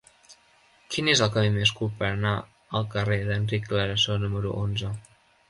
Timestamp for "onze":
4.65-4.93